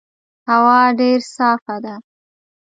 هوا 0.49 0.79
ډېر 0.99 1.19
صافه 1.35 1.75
ده. 1.83 1.95